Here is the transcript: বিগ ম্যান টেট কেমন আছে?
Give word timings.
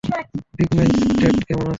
বিগ 0.57 0.69
ম্যান 0.77 0.89
টেট 1.19 1.35
কেমন 1.47 1.59
আছে? 1.59 1.69